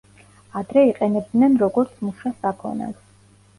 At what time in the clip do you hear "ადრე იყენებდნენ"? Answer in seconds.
0.61-1.59